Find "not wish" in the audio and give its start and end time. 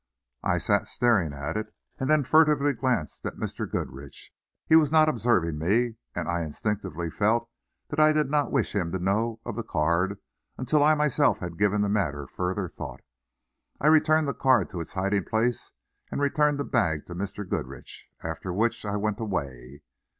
8.31-8.73